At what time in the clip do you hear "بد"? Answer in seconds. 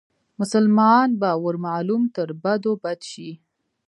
2.83-2.99